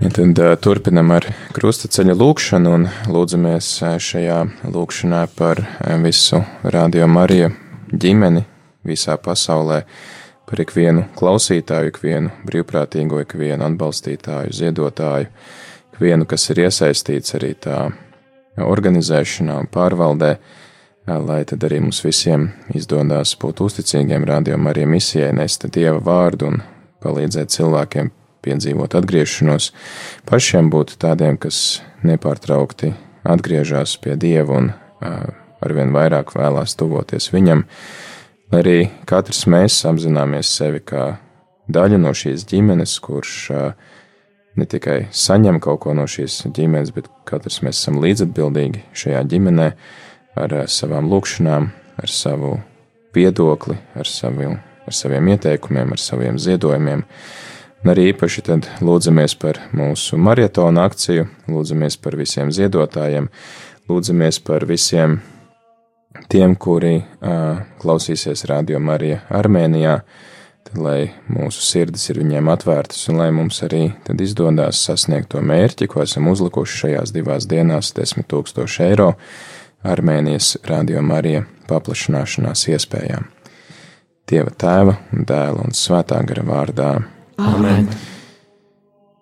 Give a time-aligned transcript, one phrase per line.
[0.00, 1.24] Ja tad uh, turpinam ar
[1.56, 3.70] krustaceļa lūkšanu un lūdzamies
[4.06, 4.42] šajā
[4.74, 5.62] lūkšanā par
[6.04, 7.48] visu Radio Mariju
[7.90, 8.44] ģimeni
[8.86, 9.82] visā pasaulē,
[10.46, 15.30] par ikvienu klausītāju, ikvienu brīvprātīgo, ikvienu atbalstītāju, ziedotāju,
[15.94, 17.80] ikvienu, kas ir iesaistīts arī tā
[18.62, 20.36] organizēšanā un pārvaldē,
[21.06, 26.62] lai tad arī mums visiem izdodas būt uzticīgiem Radio Mariju misijai, nest Dieva vārdu un
[27.04, 28.10] palīdzēt cilvēkiem
[28.46, 29.70] piedzīvot atgriešanos,
[30.26, 32.92] pašiem būt tādiem, kas nepārtraukti
[33.26, 34.72] atgriežas pie Dieva un
[35.62, 37.64] arvien vairāk vēlās tuvoties Viņam,
[38.52, 41.16] lai arī katrs mēs apzināmies sevi kā
[41.70, 43.36] daļu no šīs ģimenes, kurš
[44.56, 49.70] ne tikai saņem kaut ko no šīs ģimenes, bet katrs mēs esam līdzatbildīgi šajā ģimenē
[50.36, 52.56] ar savām lūkšanām, ar savu
[53.16, 54.52] viedokli, ar, savu,
[54.86, 57.04] ar saviem ieteikumiem, ar saviem ziedojumiem.
[57.84, 63.28] Un arī īpaši tad lūdzamies par mūsu maratona akciju, lūdzamies par visiem ziedotājiem,
[63.88, 65.20] lūdzamies par visiem
[66.32, 70.00] tiem, kuri uh, klausīsies Radio Marija Armēnijā,
[70.66, 75.42] tad lai mūsu sirdis ir viņiem atvērtas un lai mums arī tad izdodas sasniegt to
[75.44, 79.12] mērķi, ko esam uzlikuši šajās divās dienās- 10 tūkstoši eiro
[79.86, 83.28] Armēnijas Radio Marija paplašināšanās iespējām.
[84.26, 86.90] Dieva tēva un dēla un svētā gara vārdā.
[87.38, 87.86] Amen!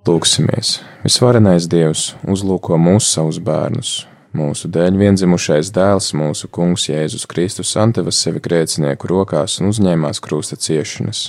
[0.08, 0.78] Lūksimies!
[1.04, 3.92] Visvarenais Dievs uzlūko mūsu savus bērnus,
[4.36, 10.56] mūsu dēļ vienzimušais dēls, mūsu kungs Jēzus Kristus, anteva sevi grēcinieku rokās un uzņēmās krusta
[10.56, 11.26] ciešanas.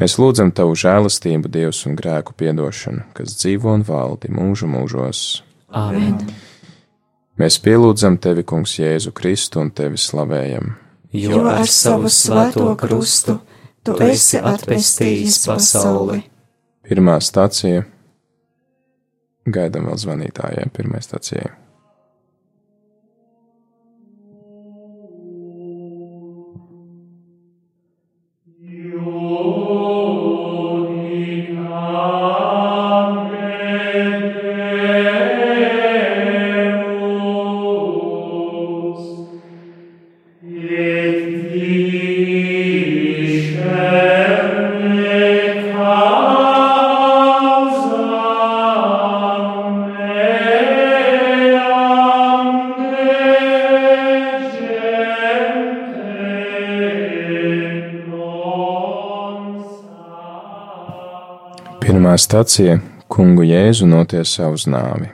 [0.00, 5.42] Mēs lūdzam Tavu žēlastību, Dievs, un grēku piedošanu, kas dzīvo un valdi mūžu mūžos.
[5.76, 6.16] Amen!
[7.40, 10.74] Mēs pielūdzam Tevi, Kungs, Jēzu Kristu un Tevi slavējam.
[11.16, 13.38] Jo ar savu svēto krustu
[13.86, 16.20] Tu esi atpestījis pasauli.
[16.84, 17.86] Pirmā stācija.
[19.48, 21.48] Gaidām vēl zvanītājiem, pirmā stācija.
[62.20, 62.78] Stācija-
[63.12, 65.08] kungu Jēzu notiesā uz nāvi.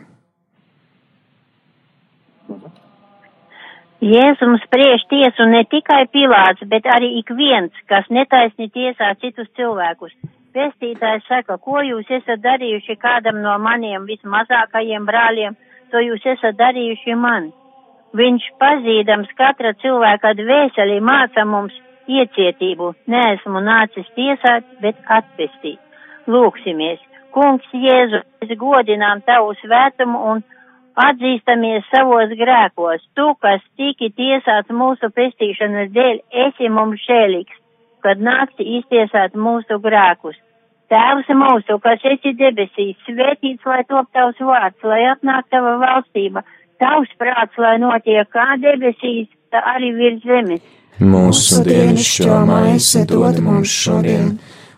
[4.07, 10.13] Jēzums spriež tiesu ne tikai Pilāts, bet arī ik viens, kas netaisni tiesā citus cilvēkus.
[10.55, 15.57] Pestītājs saka, ko jūs esat darījuši kādam no maniem vismazākajiem brāļiem,
[15.91, 17.51] to jūs esat darījuši man.
[18.17, 21.75] Viņš pazīdams katra cilvēka dvēseli māca mums
[22.07, 22.95] iecietību.
[23.07, 25.86] Neesmu nācis tiesāt, bet atpestīt.
[26.31, 27.03] Lūksimies,
[27.37, 30.43] Kungs Jēzu, mēs godinām Tavu svētumu un
[30.97, 33.05] atzīstamies savos grēkos.
[33.17, 37.61] Tu, kas tiki tiesāts mūsu pestīšanas dēļ, esi mums žēlīgs,
[38.05, 40.39] kad nāksi iztiesāt mūsu grēkus.
[40.89, 46.45] Tēvs mūsu, kas esi debesīs, svētīts, lai top tavs vārds, lai atnāk tava valstība,
[46.81, 50.63] tavs prāts, lai notiek kā debesīs, tā arī virs zemes.
[51.03, 54.39] Mūsu dienascho maizi dod mums šodien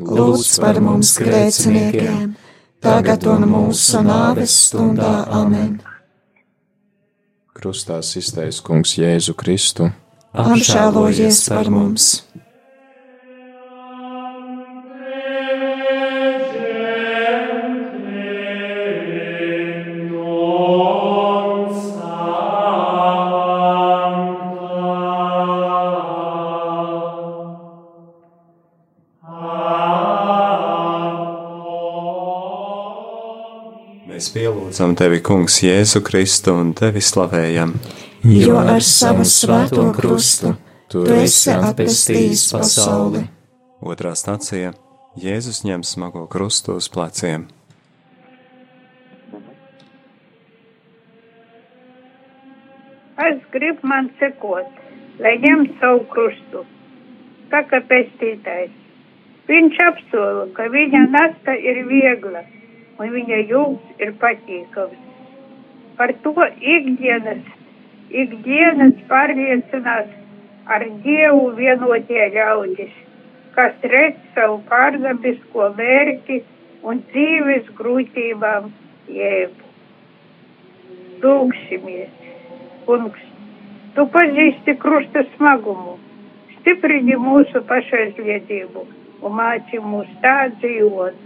[0.00, 2.34] Lūdz par mums grēciniekiem,
[2.82, 5.78] tagad un mūsu nāves stundā amen.
[7.56, 9.90] Krustā iztaisa kungs Jēzu Kristu.
[10.32, 12.12] Apžēlojies par mums!
[34.70, 37.72] Mēs pielūdzam tevi, Kungs, Jēzu Kristu un tevi slavējam.
[38.22, 40.52] Jo ar savu svēto krustu
[40.86, 43.24] Tu esi atpestījis pasauli.
[43.82, 44.70] Otrā stācija-
[45.24, 47.48] Jēzus ņem smago krustu uz pleciem.
[53.26, 54.70] Es gribu man sekot,
[55.18, 56.64] lai ņem savu krustu,
[57.50, 58.70] saka pestītājs.
[59.50, 62.46] Viņš apsola, ka viņa nasta ir viegla
[63.00, 65.00] un viņa jūgs ir patīkams.
[65.98, 66.34] Par to
[66.76, 67.42] ikdienas,
[68.22, 70.12] ikdienas pārliecinās
[70.70, 72.94] ar Dievu vienotie ļaudis,
[73.56, 76.40] kas redz savu pārdabisko mērķi
[76.86, 78.72] un dzīves grūtībām
[79.18, 79.68] jēbu.
[81.20, 82.20] Lūksimies!
[82.90, 83.22] kungs,
[83.94, 85.96] tu pazīsti krusta smagumu,
[86.58, 88.86] stiprini mūsu pašaizliedzību
[89.26, 91.18] un māci mūs tā dzīvot,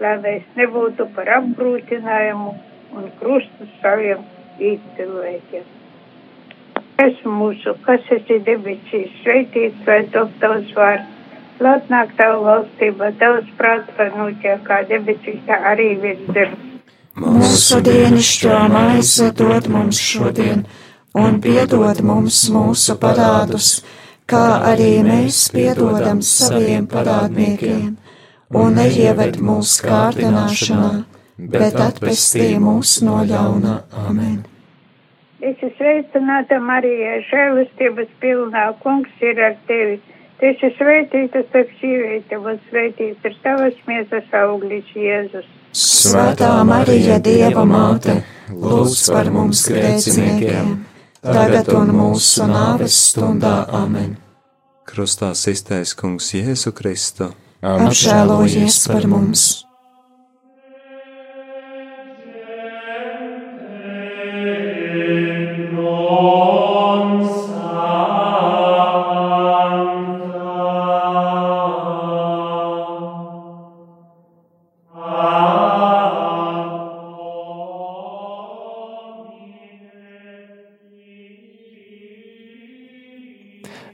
[0.00, 2.54] lai mēs nebūtu par apgrūtinājumu
[2.96, 4.24] un krustu saviem
[4.60, 5.68] īstenotiem.
[7.00, 11.06] Es mūsu, kas esi debesīs, sveitīts vai top tavs vārds,
[11.64, 16.66] lai nāk tavu valstība, tavs prāts vai notiek kā debesīs, tā arī virs zemes.
[17.20, 20.62] Mūsu dienascho maize dod mums šodien
[21.20, 23.80] un piedod mums mūsu parādus,
[24.30, 27.96] kā arī mēs piedodam saviem parādniekiem,
[28.50, 30.90] un neieved mūsu kārdināšanā,
[31.54, 33.76] bet atpestī mūs no ļauna.
[34.06, 34.40] Amen!
[35.40, 39.96] Es esmu sveicināta Marija, žēlastības pilnā, kungs ir ar tevi.
[40.40, 45.48] Tu esi sveitīta starp sīvietēm, un sveitīts ir tavas miesas auglis Jēzus.
[45.76, 48.20] Svētā Marija, Dieva māte,
[48.52, 50.78] lūdz par mums grēciniekiem!
[51.22, 53.64] tagad un mūsu nāves stundā.
[53.76, 54.16] Amen.
[54.88, 57.30] Krustā iztaisa kungs Jēzu Kristu.
[57.60, 59.48] Apžēlojies par mums!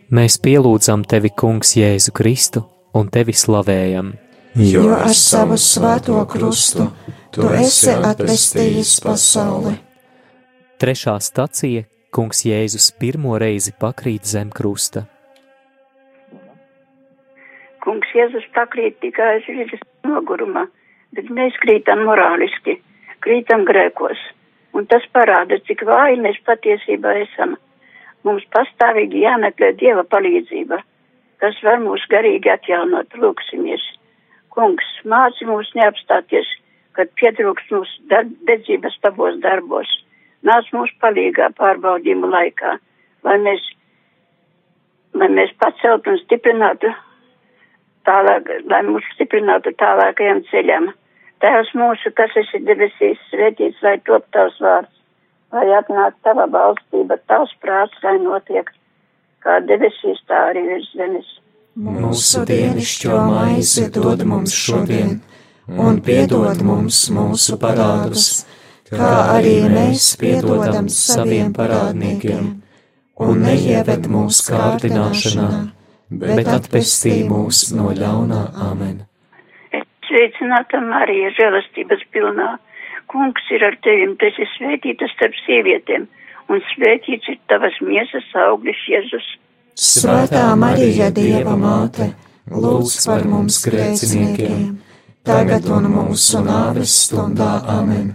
[0.06, 2.62] Mēs pielūdzam tevi, Kungs, Jēzu Kristu
[2.96, 4.12] un tevi slavējam.
[4.56, 6.86] Jo ar savu svēto krustu
[7.34, 9.74] tu esi atvestījis pasauli.
[10.80, 11.84] Trešā stacija
[12.16, 15.04] Kungs Jēzus pirmo reizi pakrīt zem krusta.
[17.84, 20.64] Kungs Jēzus pakrīt tikai aiz vidas noguruma,
[21.12, 22.80] bet mēs krītam morāliski,
[23.24, 24.18] krītam grēkos,
[24.72, 27.54] un tas parāda, cik vāji mēs patiesībā esam
[28.26, 30.80] Mums pastāvīgi jāmeklē Dieva palīdzība,
[31.42, 33.14] kas var mūs garīgi atjaunot.
[33.22, 33.84] Lūksimies!
[34.56, 36.48] Kungs, māci mūs neapstāties,
[36.96, 39.90] kad pietrūks mūsu dedzības tavos darbos.
[40.46, 42.76] Nāc mūs palīgā pārbaudījumu laikā,
[43.26, 43.64] lai mēs,
[45.18, 46.92] lai mēs pacelt un stiprinātu
[48.08, 50.92] tālāk, lai mūs stiprinātu tālākajam ceļam.
[51.44, 54.96] Tēvs mūsu, kas esi debesīs, svētīts, lai top tavs vārds
[55.56, 58.70] lai atnāk tava valstība, tavs prāts, lai notiek,
[59.46, 61.32] kā debesīs, tā arī virs zemes.
[61.76, 65.18] Mūsu dienascho maizi dod mums šodien,
[65.86, 68.46] un piedod mums mūsu parādus,
[68.90, 72.54] kā arī mēs piedodam saviem parādniekiem,
[73.26, 75.50] un neieved mūsu kārdināšanā,
[76.22, 79.02] bet atpestī mūs no ļaunā amen.
[80.06, 82.54] Sveicināta Marija, žēlastības pilnā
[83.10, 86.06] kungs ir ar tevim, tu esi svētīta starp sievietēm,
[86.52, 89.26] un svētīts ir tavas miesas auglis Jēzus.
[89.76, 92.12] Svētā Marija, Dieva māte,
[92.48, 94.78] lūdz par mums grēciniekiem,
[95.26, 98.14] tagad un mūsu nāves stundā amen.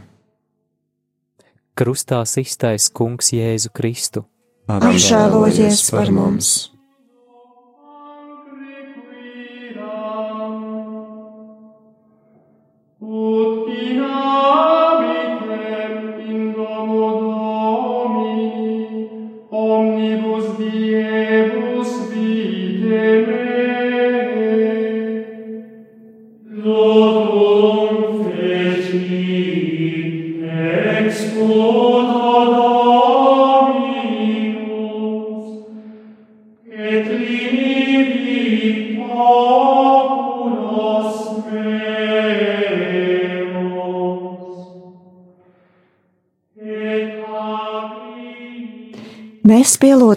[1.78, 4.26] Krustā iztais kungs Jēzu Kristu.
[4.68, 6.72] Apžēlojies par mums!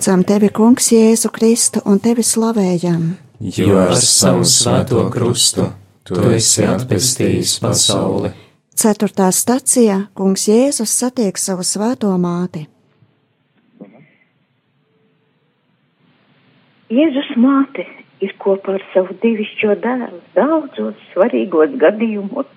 [0.05, 3.05] Mēs pielūdzam tevi, Kungs, Jēzu Kristu un tevi slavējam.
[3.41, 5.71] Jo ar savu svēto krustu
[6.05, 8.29] tu esi atpestījis pasauli.
[8.77, 12.67] Ceturtā stacijā Kungs Jēzus satiek savu svēto māti.
[16.93, 17.89] Jēzus māte
[18.21, 22.53] ir kopā ar savu divišķo dēlu daudzos svarīgos gadījumos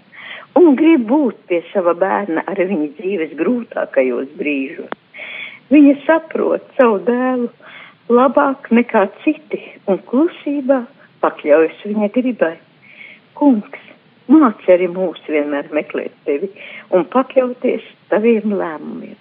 [0.60, 4.92] un grib būt pie sava bērna ar viņa dzīves grūtākajos brīžos.
[5.68, 7.50] Viņa saprot savu dēlu
[8.14, 9.60] labāk nekā citi
[9.92, 10.80] un klusībā
[11.24, 12.54] pakļaujas viņa gribai.
[13.36, 13.84] Kungs,
[14.32, 16.50] māci arī mūs vienmēr meklēt tevi
[16.96, 17.84] un pakļauties
[18.14, 19.18] taviem lēmumiem.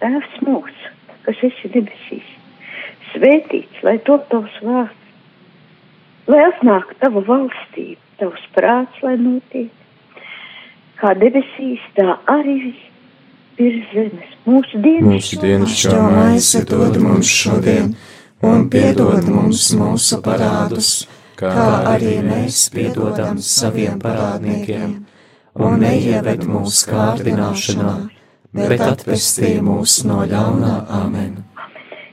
[0.00, 0.92] Tēvs mūsu,
[1.26, 2.32] kas esi debesīs,
[3.12, 5.08] svētīts, lai top tavs vārds,
[6.32, 9.72] lai atnāk tava valstība, tavs prāts, lai notiek,
[11.02, 12.72] kā debesīs, tā arī
[13.58, 14.34] virs zemes.
[14.48, 17.92] Mūsu dienas, Mūsu dienas šo maizi dod mums šodien,
[18.46, 20.92] un piedod mums mūsu parādus,
[21.38, 21.52] kā
[21.92, 24.94] arī mēs piedodam saviem parādniekiem,
[25.58, 27.92] un neieved mūsu kārdināšanā,
[28.56, 31.36] bet atpestī mūs no ļaunā amen.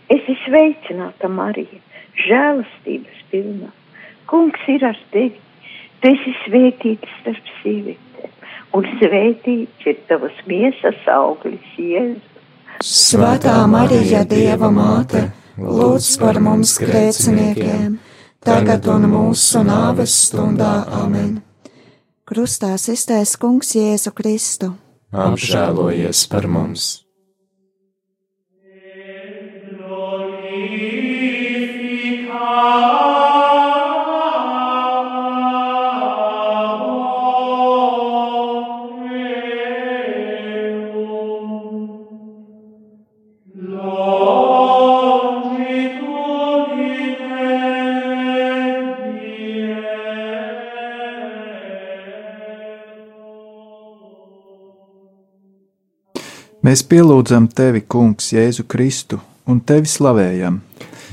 [0.09, 1.81] Es esmu sveicināta Marija,
[2.27, 3.71] žēlastības pilna.
[4.29, 5.39] Kungs ir ar tevi,
[6.01, 8.04] tu esi svētīts starp sievietēm,
[8.75, 12.31] un svētīts ir tavas miesas auglis, Jēzus.
[12.83, 17.95] Svētā Marija, Dieva māte, lūdz par mums grēciniekiem,
[18.43, 21.39] tagad un mūsu nāves stundā amen.
[22.27, 24.73] Krustā iztais kungs Jēzu Kristu.
[25.15, 27.05] Apžēlojies par mums!
[56.75, 59.15] Mēs pielūdzam tevi, Kungs, Jēzu Kristu,
[59.47, 60.57] un tevi slavējam.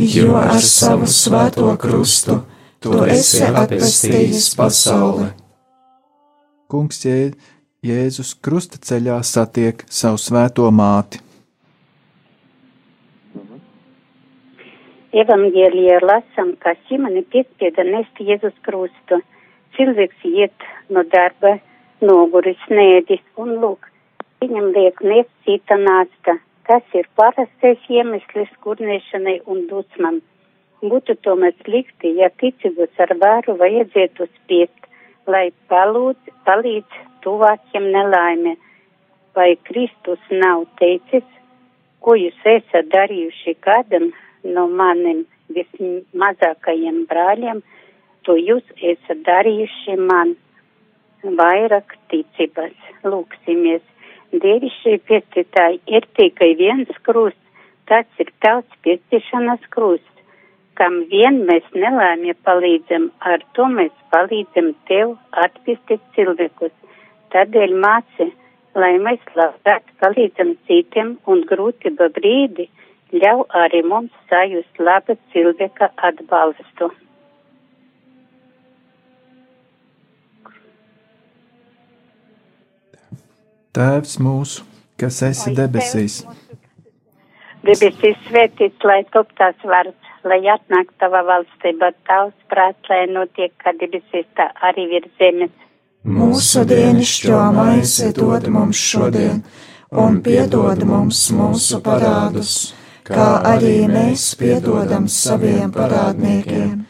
[0.02, 2.40] Jo ar savu svēto krustu
[2.83, 5.28] tu esi atpestījis pasauli.
[6.66, 7.14] Kungs, Jē,
[7.87, 11.23] Jēzus krusta ceļā satiek savu svēto māti.
[15.14, 19.23] Evangelijā lasām, ka Simoni piespieda nest Jēzus krustu.
[19.78, 21.61] Cilvēks iet no darba,
[22.02, 23.92] noguris, nēdis un lūk,
[24.43, 26.39] viņam liek nest cita nāsta.
[26.67, 30.21] Tas ir parastais iemesls kurnēšanai un dusmam.
[30.83, 34.89] Būtu tomēr slikti, ja ticības ar varu vajadzētu spiest,
[35.31, 38.57] lai palūdz, palīdz tuvākiem nelaime.
[39.37, 41.27] Vai Kristus nav teicis,
[42.03, 44.11] ko jūs esat darījuši kādam
[44.43, 45.23] no maniem
[45.55, 47.63] vismazākajiem brāļiem,
[48.27, 50.37] to jūs esat darījuši man.
[51.23, 52.75] Vairāk ticības.
[53.07, 53.92] Lūksimies.
[54.33, 57.41] Dievišķi piestītāji ir tikai viens krusts,
[57.91, 60.09] tas ir tauts piestīšanas krusts.
[60.81, 65.12] Kam vien mēs nelēmja palīdzam, ar to mēs palīdzam tev
[65.45, 66.73] atpestīt cilvēkus.
[67.35, 68.31] Tādēļ māci,
[68.75, 72.71] lai mēs labāk palīdzam citiem un grūtība brīdi
[73.12, 76.89] ļauj arī mums sajust laba cilvēka atbalstu.
[83.73, 84.67] Tēvs mūsu,
[85.00, 86.23] kas esi debesīs,
[87.62, 93.71] Debesīs svētīts, lai top tās vārds, lai atnāk tava valstība, tavs prāts, lai notiek, kā
[93.79, 95.52] debesīs, tā arī virs zemes.
[96.02, 99.45] Mūsu dienascho maizi dod mums šodien,
[100.05, 102.57] un piedod mums mūsu parādus,
[103.07, 106.83] kā arī mēs piedodam saviem parādniekiem,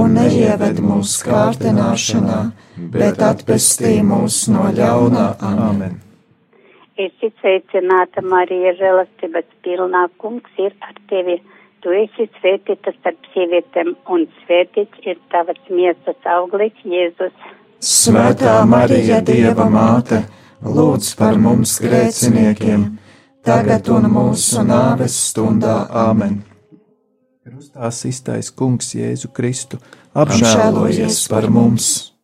[0.00, 2.40] un neieved mūsu kārdināšanā,
[2.96, 6.00] bet atpestī mūs no ļaunā amen.
[6.96, 11.36] Esi sveicināta, Marija, žēlastības pilnā kungs ir ar tevi.
[11.84, 17.36] Tu esi svētīta starp sievietēm, un svētīts ir tavas miesas auglis, Jēzus.
[17.84, 20.22] Svētā Marija, Dieva māte,
[20.64, 22.88] lūdz par mums grēciniekiem,
[23.44, 26.40] tagad un mūsu nāves stundā amen.
[27.44, 29.84] Krustā iztais kungs Jēzu Kristu,
[30.16, 32.15] Apžēlojies par mums!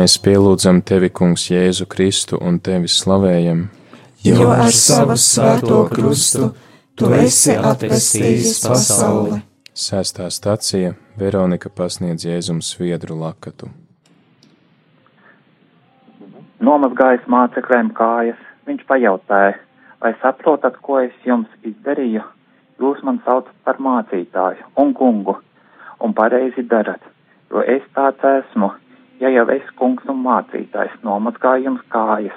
[0.00, 3.66] Mēs pielūdzam tevi, Kungs, Jēzu Kristu un tevi slavējam,
[4.24, 6.50] Jo ar savu svēto krustu
[6.96, 9.40] tu esi atpestījis pasauli.
[9.80, 13.70] Sēstā stacija Veronika pasniedz Jēzum sviedru lakatu.
[16.60, 19.54] Nomazgājis mācekļiem kājas, Viņš pajautāja,
[19.98, 22.22] vai saprotat, ko es jums izdarīju?
[22.80, 25.34] Jūs man saucat par mācītāju un kungu,
[25.98, 27.02] un pareizi darat,
[27.50, 28.70] jo es tāds esmu.
[29.20, 32.36] Ja jau es kungs un mācītājs nomazgāju jums kājas,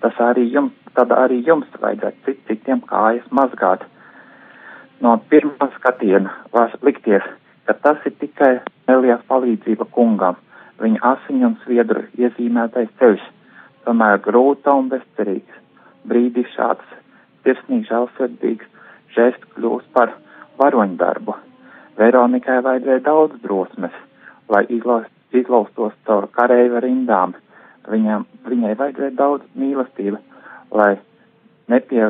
[0.00, 3.84] tas arī jums, tad arī jums vajadzētu cit, citiem kājas mazgāt.
[5.04, 7.26] No pirmā skatiena var likties,
[7.66, 8.58] ka tas ir tikai
[8.90, 10.38] Elijas palīdzība kungam,
[10.82, 13.22] viņa asiņu un sviedru iezīmētais ceļš,
[13.86, 15.60] tomēr grūta un bezcerīgs.
[16.08, 16.96] Brīdī šāds
[17.44, 18.66] sirsnīgs, žēlsirdīgs
[19.14, 20.14] žests kļūst par
[20.58, 21.34] varoņdarbu.
[21.98, 23.94] Veronikai vajadzēja daudz drosmes,
[24.50, 27.34] lai izlaust, izlaustos caur kareiva rindām.
[27.88, 30.22] Viņam, viņai vajadzēja daudz mīlestības,
[30.74, 30.96] lai
[31.72, 32.02] nepie,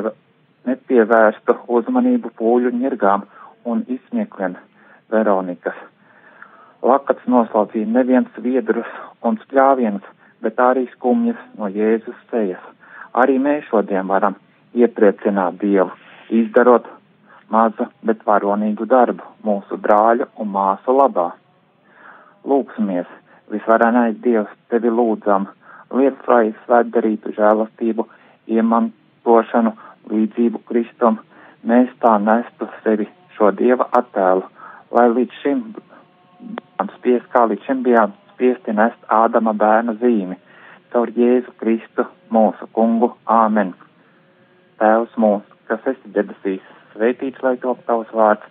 [0.69, 3.25] nepievērstu uzmanību pūļu ņirgām
[3.69, 4.57] un izsmiekliem
[5.11, 5.77] Veronikas.
[6.85, 8.91] Lakats noslaucīja neviens viedrus
[9.25, 10.05] un spļāvienus,
[10.43, 12.61] bet arī skumjas no Jēzus sejas.
[13.13, 14.37] Arī mēs šodien varam
[14.77, 15.91] iepriecināt Dievu,
[16.29, 16.87] izdarot
[17.49, 21.31] mazu, bet varonīgu darbu mūsu brāļu un māsu labā.
[22.47, 23.09] Lūksimies,
[23.51, 25.49] visvarenais Dievs, tevi lūdzam,
[25.97, 28.05] liec, lai svētdarītu žēlastību,
[28.55, 29.73] iemantošanu,
[30.11, 31.19] līdzību Kristum,
[31.67, 34.45] mēs tā nestu sevi šo Dieva attēlu,
[34.95, 35.63] lai līdz šim
[36.97, 40.37] spiest, kā līdz šim bijām spiesti nest Ādama bērna zīmi,
[40.93, 43.13] caur Jēzu Kristu mūsu kungu.
[43.27, 43.73] Āmen.
[44.79, 46.63] Tēvs mūsu, kas esi debesīs,
[46.95, 48.45] svētīts lai top tavs vārds,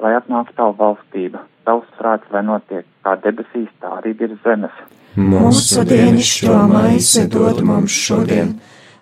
[0.00, 4.80] lai atnāk tavu valstība, tavs prāts, lai notiek kā debesīs, tā arī ir zemes.
[5.14, 8.56] Mūsu dienascho maizi dod mums šodien,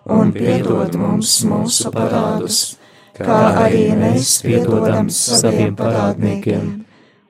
[0.04, 2.60] un piedod mums mūsu parādus,
[3.16, 6.70] kā arī mēs piedodam saviem parādniekiem.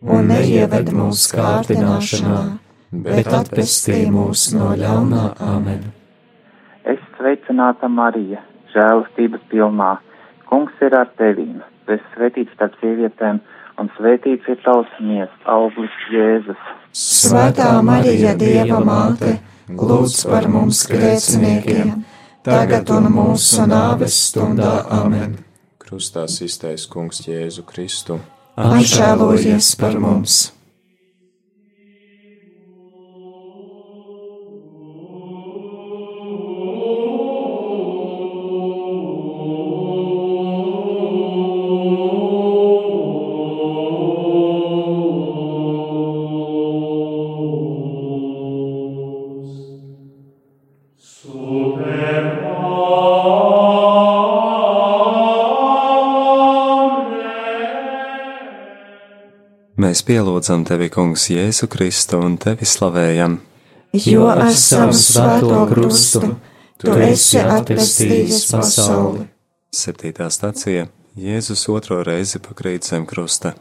[0.03, 2.39] Un neieved mūsu kārdināšanā,
[3.05, 5.29] bet atpestī mūs no ļaunā.
[5.39, 5.93] Amen.
[6.83, 8.41] Es sveicināta Marija,
[8.75, 9.93] žēlastības pilnā,
[10.51, 13.39] kungs ir ar tevīm, tu esi svētīts starp sievietēm,
[13.79, 16.67] un svētīts ir tavs mies, auglis Jēzus.
[16.93, 19.37] Svētā Marija, Dieva māte,
[19.71, 22.03] lūdz par mums grēciniekiem,
[22.47, 25.37] tagad un mūsu nāves stundā amen.
[25.83, 28.19] Krustā iztais kungs Jēzu Kristu
[28.57, 30.51] apžēlojies par mums!
[59.93, 63.35] Mēs pielūdzam tevi, Kungs, Jēzu Kristu un tevi slavējam.
[63.93, 66.31] Jo ar savu svēto krustu
[66.81, 69.27] tu esi atpestījis pasauli.
[69.77, 70.87] Septītā stacija
[71.21, 73.53] Jēzus otro reizi pakrīt zem krusta.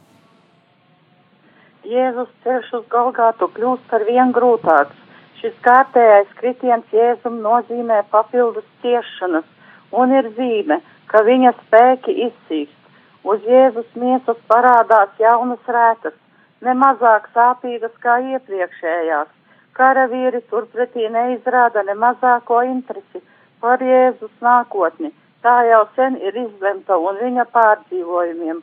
[1.83, 4.95] Jēzus ceļš uz Golgātu kļūst ar vien grūtāks.
[5.41, 9.51] Šis kārtējais kritiens Jēzum nozīmē papildus ciešanas
[9.91, 10.79] un ir zīme,
[11.11, 12.79] ka viņa spēki izsīkst.
[13.27, 16.20] Uz Jēzus miesas parādās jaunas rētas,
[16.65, 19.29] nemazāk sāpīgas kā iepriekšējās.
[19.77, 23.21] Karavīri turpretī neizrāda ne mazāko interesi
[23.63, 25.11] par Jēzus nākotni.
[25.41, 28.59] Tā jau sen ir izlemta un viņa pārdzīvojumiem.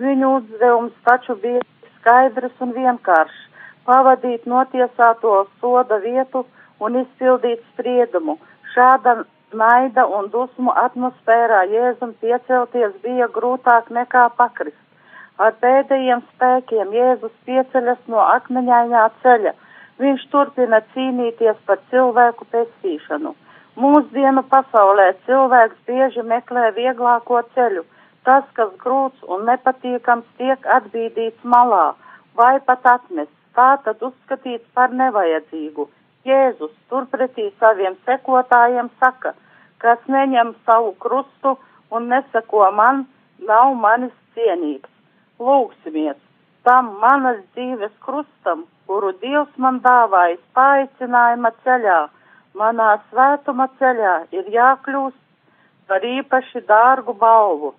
[0.00, 1.60] Viņu uzdevums taču bija
[1.98, 3.42] skaidrs un vienkāršs-
[3.88, 6.46] pavadīt notiesāto soda vietu
[6.80, 8.38] un izpildīt spriedumu.
[8.74, 14.78] Šāda naida un dusmu atmosfērā Jēzum piecelties bija grūtāk nekā pakrist.
[15.40, 19.54] Ar pēdējiem spēkiem Jēzus pieceļas no akmeņainā ceļa.
[20.02, 23.32] Viņš turpina cīnīties par cilvēku pestīšanu.
[23.80, 27.84] Mūsdienu pasaulē cilvēks bieži meklē vieglāko ceļu.
[28.28, 31.94] Tas, kas grūts un nepatīkams, tiek atbīdīts malā
[32.36, 35.88] vai pat atmests, tā tad uzskatīts par nevajadzīgu.
[36.28, 39.34] Jēzus turpretī saviem sekotājiem saka,
[39.82, 41.56] kas neņem savu krustu
[41.90, 43.06] un neseko man,
[43.48, 44.91] nav manis cienīgs
[45.46, 46.18] lūksimies
[46.66, 51.98] tam manas dzīves krustam, kuru Dievs man dāvājis paaicinājuma ceļā,
[52.58, 55.20] manā svētuma ceļā ir jākļūst
[55.88, 57.74] par īpaši dārgu balvu.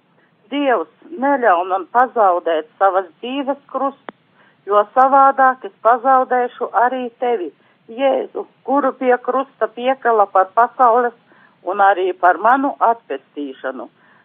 [0.51, 0.91] Dievs
[1.23, 4.15] neļauj man pazaudēt savas dzīves krustu,
[4.67, 7.51] jo savādāk es pazaudēšu arī tevi,
[7.91, 11.15] Jēzu, kuru pie krusta piekala par pasaules
[11.67, 13.89] un arī par manu atpestīšanu.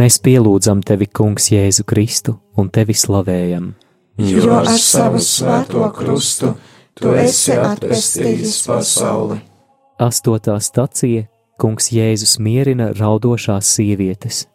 [0.00, 3.66] Mēs pielūdzam tevi, Kungs, Jēzu Kristu un tevi slavējam.
[4.24, 6.54] Jo ar savu svēto krustu
[6.96, 9.36] tu esi atpestījis pasauli.
[10.00, 11.26] Astotā stacija
[11.60, 14.46] Kungs Jēzus mierina raudošās sievietes.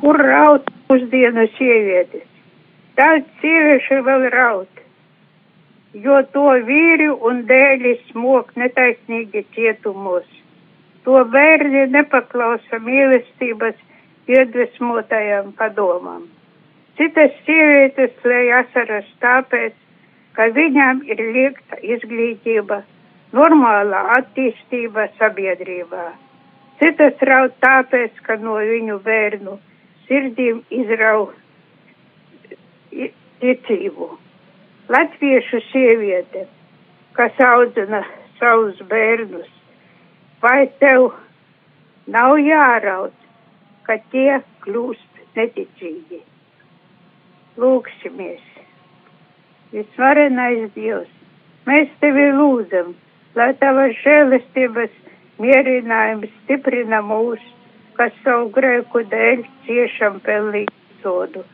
[0.00, 2.26] Kur raud pusdienu sievietes?
[2.98, 4.82] Daudz sieviešu vēl raud,
[5.94, 10.26] jo to vīri un dēļi smok netaisnīgi cietumos
[11.08, 13.78] to bērni nepaklausa mīlestības
[14.28, 16.26] iedvesmotajam padomam.
[17.00, 19.72] Citas sievietes lēj asaras tāpēc,
[20.36, 22.82] ka viņām ir liekta izglītība,
[23.32, 26.04] normālā attīstība sabiedrībā.
[26.82, 29.56] Citas raud tāpēc, ka no viņu bērnu
[30.10, 31.32] sirdīm izrauj
[33.40, 34.10] ticību.
[34.92, 36.44] Latviešu sieviete,
[37.16, 38.04] kas audzina
[38.36, 39.48] savus bērnus,
[40.42, 41.10] vai tev
[42.06, 43.14] nav jāraud,
[43.86, 46.22] ka tie kļūst neticīgi?
[47.58, 48.44] Lūksimies!
[49.72, 51.10] Visvarenais Dievs,
[51.68, 52.94] mēs tevi lūdzam,
[53.36, 54.94] lai tavas žēlestības
[55.42, 57.42] mierinājums stiprina mūs,
[57.98, 60.72] kas savu grēku dēļ ciešam pelnīt
[61.02, 61.44] sodu.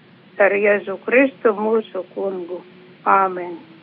[0.44, 2.60] Ar Jēzu Kristu mūsu kungu.
[3.06, 3.73] Āmen!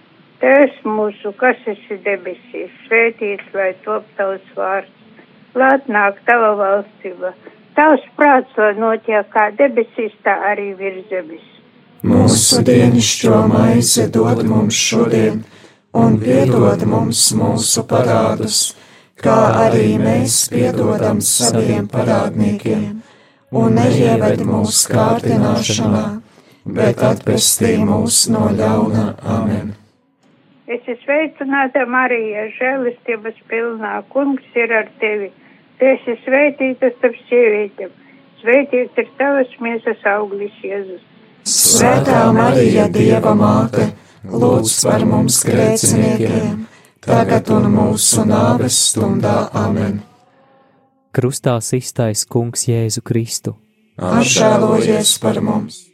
[0.42, 4.94] Tēvs mūsu, kas esi debesīs, svētīts lai top tavs vārds,
[5.54, 7.30] lai atnāk tava valstība,
[7.78, 11.44] tavs prāts, lai notiek kā debesīs, tā arī virs zemes.
[12.10, 15.44] Mūsu dienascho maizi dod mums šodien,
[15.94, 18.62] un piedod mums mūsu parādus,
[19.22, 22.98] kā arī mēs piedodam saviem parādniekiem,
[23.62, 26.04] un neieved mūsu kārdināšanā,
[26.66, 29.06] bet atpestī mūs no ļauna.
[29.38, 29.76] Amen!
[30.72, 35.28] Es esmu sveicināta Marija, žēlistības pilnā, kungs ir ar tevi.
[35.76, 37.92] Tu esi svētīta starp sievietēm,
[38.40, 41.04] svētīts ir tavas miesas auglis Jēzus.
[41.44, 43.90] Svētā Marija, Dieva māte,
[44.24, 46.64] lūdz par mums grēciniekiem,
[47.04, 49.50] tagad un mūsu nāves stundā.
[49.52, 50.00] Amen!
[51.12, 53.58] Krustā iztais kungs Jēzu Kristu.
[54.00, 55.90] Apžēlojies par mums!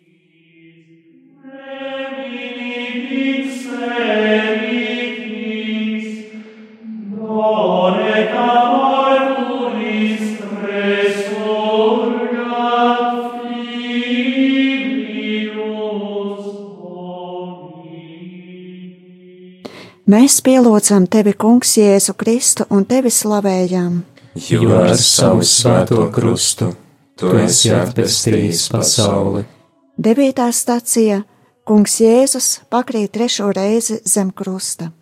[20.08, 23.98] Mēs pielūdzam tevi, Kungs, Jēzu Kristu un tevi slavējam.
[24.40, 26.70] Jo ar savu svēto krustu
[27.20, 29.44] tu esi atpestījis pasauli.
[30.00, 31.18] Devītā stacija
[31.68, 34.94] Kungs Jēzus pakrīt trešo reizi zem krusta.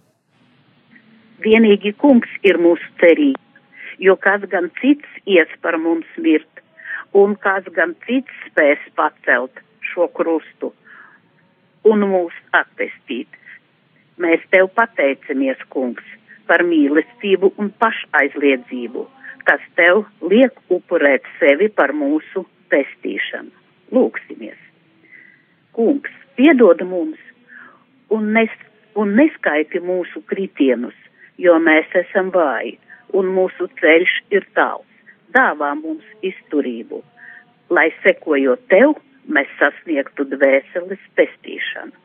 [1.46, 3.62] Vienīgi Kungs ir mūsu cerība,
[4.02, 6.66] jo kas gan cits ies par mums mirt,
[7.14, 9.62] un kas gan cits spēs pacelt
[9.94, 10.74] šo krustu
[11.86, 13.30] un mūs atpestīt.
[14.22, 16.06] Mēs tev pateicamies, kungs,
[16.48, 19.04] par mīlestību un pašaizliedzību,
[19.48, 23.52] kas tev liek upurēt sevi par mūsu pestīšanu.
[23.96, 24.62] Lūksimies!
[25.76, 27.20] Kungs, piedod mums
[28.10, 28.54] un, nes,
[28.96, 30.96] un neskaiti mūsu kritienus,
[31.38, 32.78] jo mēs esam vāji
[33.14, 34.88] un mūsu ceļš ir tāls.
[35.36, 37.02] Dāvā mums izturību,
[37.76, 38.96] lai sekojot tev,
[39.28, 42.05] mēs sasniegtu dvēseles pestīšanu.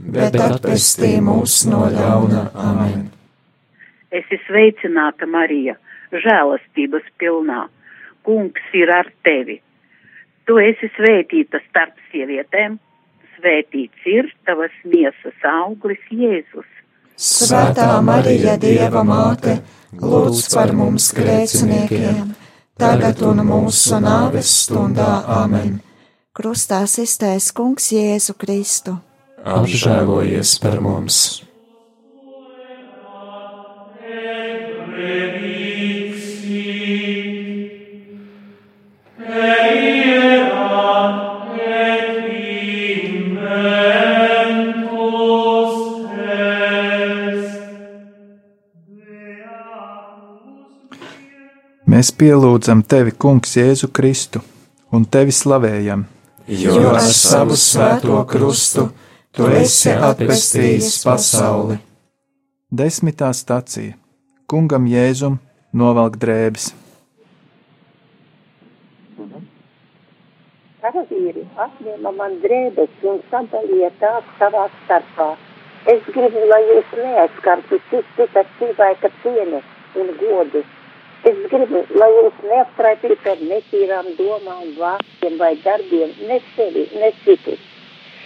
[0.00, 2.44] bet atpestī mūs no ļauna.
[2.54, 3.08] Amen!
[4.10, 5.76] Es esmu sveicināta, Marija,
[6.10, 7.66] žēlastības pilnā.
[8.26, 9.60] Kungs ir ar tevi!
[10.48, 12.78] Tu esi svētīta starp sievietēm,
[13.36, 16.66] svētīts ir tavas miesas auglis Jēzus.
[17.20, 19.60] Svētā Marija, Dieva māte,
[20.00, 22.32] lūdz par mums grēciniekiem,
[22.80, 25.20] tagad un mūsu nāves stundā.
[25.38, 25.78] Amen!
[26.34, 28.96] Krustā iztais Kungs Jēzu Kristu.
[29.40, 31.40] Apžēlojies par mums!
[51.90, 54.40] Mēs pielūdzam tevi, Kungs, Jēzu Kristu,
[54.92, 56.04] un tevi slavējam.
[56.48, 58.86] Jo ar savu svēto krustu
[59.36, 61.78] tu esi atpestījis pasauli.
[62.70, 63.96] Desmitā stacija
[64.50, 65.38] Kungam Jēzum
[65.74, 66.70] novelk drēbes.
[70.80, 75.30] Karavīri atņēma man drēbes un sadalīja tās savā starpā.
[75.92, 79.60] Es gribu, lai jūs neaizskartu cita cilvēka cieni
[80.00, 80.64] un godu.
[81.30, 87.69] Es gribu, lai jūs neapstraitītu ar netīrām domām, vārdiem vai darbiem, ne sevi, ne citus.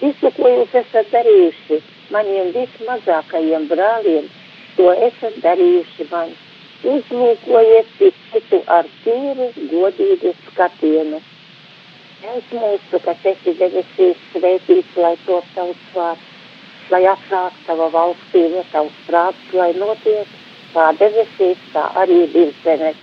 [0.05, 1.79] Visu, ko jūs esat darījuši
[2.13, 4.27] maniem vismazākajiem brāliem,
[4.77, 6.35] to esat darījuši man.
[6.95, 7.95] Uzlūkojiet
[8.33, 11.23] citu ar tīru, godīgu skatienu.
[12.21, 16.29] Tēvs mūsu, kas esi debesīs, svētīts, lai top tavs vārds,
[16.93, 20.37] lai atnāk tava valstība, tavs prāts, lai notiek
[20.75, 23.01] kā debesīs, tā arī virs zemes.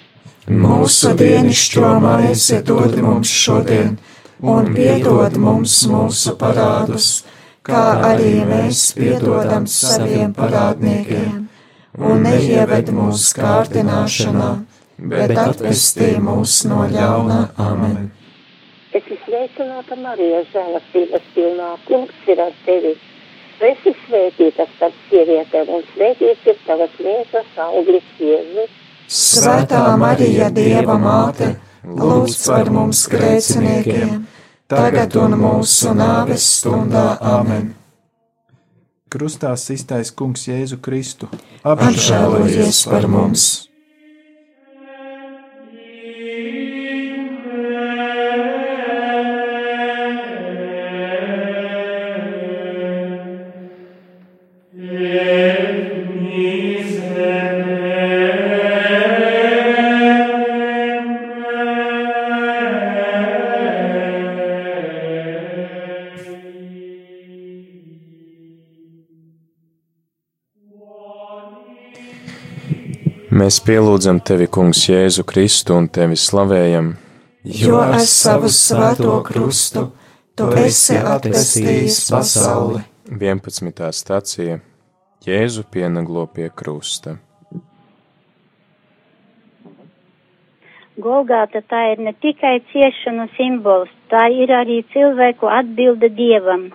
[0.51, 3.97] Mūsu dienascho maizi dod mums šodien,
[4.41, 7.10] un piedod mums mūsu parādus,
[7.65, 11.45] kā arī mēs piedodam saviem parādniekiem,
[11.97, 14.49] un neieved mūsu kārdināšanā,
[15.13, 17.43] bet atpestī mūs no ļauna.
[17.62, 18.10] Amen!
[18.91, 22.97] Es esmu sveicināta Marija, žēlastības pilnā, kungs ir ar tevi!
[23.62, 28.71] Tu esi svētīta starp sievietēm, un svētīts ir tavas miesas auglis Jēzus.
[29.06, 31.51] Svētā Marija, Dieva māte,
[31.85, 34.25] lūdz par mums grēciniekiem,
[34.71, 37.17] tagad un mūsu nāves stundā.
[37.21, 37.73] Amen!
[39.11, 41.27] Krustā iztais Kungs Jēzu Kristu.
[41.67, 43.70] Apžēlojies par mums!
[73.41, 76.91] Mēs pielūdzam tevi, Kungs, Jēzu Kristu un tevi slavējam,
[77.41, 79.88] jo ar savu svēto krustu
[80.38, 82.84] tu esi atpestījis pasauli.
[83.10, 83.88] 11.
[83.97, 84.60] stācija
[85.25, 87.15] Jēzu pienaglo pie krusta.
[91.01, 96.69] Golgāta tā ir ne tikai ciešanu simbols, tā ir arī cilvēku atbilde Dievam.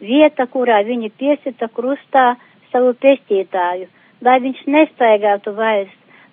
[0.00, 2.26] Vieta, kurā viņi piesita krustā
[2.72, 3.92] savu pestītāju,
[4.24, 5.92] lai viņš nestaigātu vairs,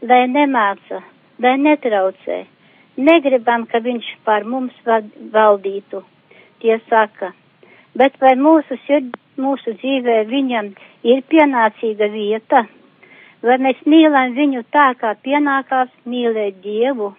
[0.10, 1.02] lai nemāca,
[1.40, 2.44] lai netraucē.
[3.08, 4.76] Negribam, ka viņš pār mums
[5.34, 6.04] valdītu,
[6.62, 7.32] tie saka.
[7.98, 10.74] Bet vai mūsu sirds, mūsu dzīvē viņam
[11.10, 12.66] ir pienācīga vieta?
[13.44, 17.14] Vai mēs mīlam viņu tā, kā pienākās mīlēt Dievu?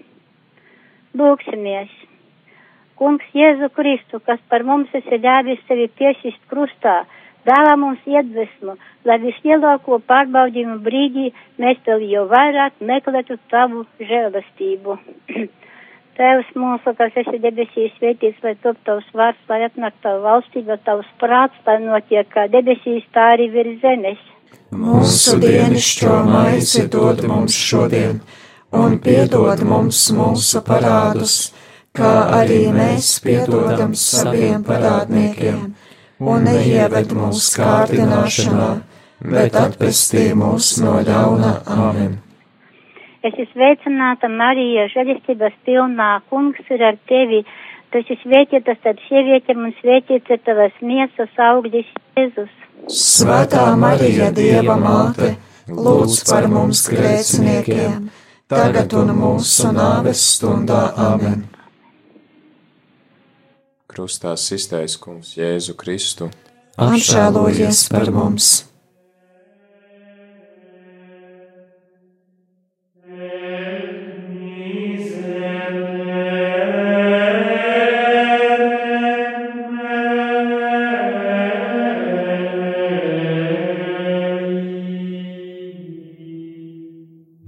[1.19, 1.91] Lūksimies!
[2.95, 7.03] Kungs Jēzu Kristu, kas par mums esi ļāvis sevi piesist krustā,
[7.49, 8.77] dāvā mums iedvesmu,
[9.09, 11.31] lai vislielāko pārbaudījumu brīdī
[11.61, 14.99] mēs tev jau vairāk meklētu tavu žēlastību.
[16.15, 21.09] Tēvs mūsu, kas esi debesīs, svētīts, lai top tavs vārds, lai atnāk tavu valstību, tavs
[21.19, 24.23] prāts, lai notiek kā debesīs, tā arī virs zemes.
[24.75, 28.21] Mūsu dienascho maizi dod mums šodien,
[28.75, 31.35] un piedod mums mūsu parādus,
[31.95, 35.75] kā arī mēs piedodam saviem parādniekiem,
[36.33, 38.69] un neieved mūsu kārdināšanā,
[39.25, 41.57] bet atpestī mūs no ļauna.
[41.75, 42.19] Amen!
[43.25, 47.41] Es esmu sveicināta Marija, žēlistības pilnā, kungs ir ar tevi.
[47.89, 52.53] Tu esi svētīta starp sievietēm un svētīts ir tavas miesas augļis Jēzus.
[52.93, 55.31] Svētā Marija, Dieva māte,
[55.71, 58.11] lūdz par mums grēciniekiem,
[58.51, 61.47] tagad un mūsu nāves stundā amen.
[63.95, 66.31] Krustā iztaisa kungs Jēzu Kristu.
[66.75, 68.55] Apžēlojies par mums!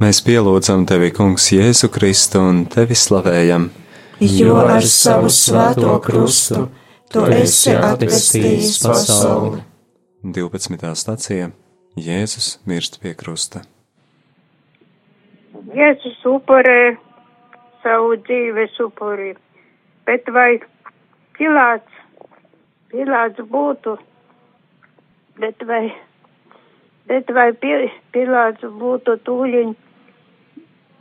[0.06, 3.64] Mēs pielūdzam tevi, Kungs, Jēzu Kristu un tevi slavējam.
[4.20, 6.62] Jo ar savu svēto krustu
[7.12, 9.61] tu esi atpestījis pasauli.
[10.24, 10.92] 12.
[10.96, 11.50] stācija
[12.00, 13.61] Jēzus mirst pie krusta.
[15.76, 16.96] Jēzus upurē
[17.85, 19.35] savu dzīves upuri,
[20.09, 20.62] bet vai
[21.37, 22.00] Pilāts,
[22.88, 23.98] Pilāts būtu,
[25.44, 25.90] bet vai,
[27.05, 29.76] bet vai Pilāts būtu tūliņ